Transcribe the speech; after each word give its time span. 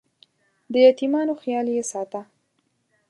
د 0.71 0.73
یتیمانو 0.87 1.33
خیال 1.41 1.67
یې 1.75 1.83
ساته. 1.91 2.21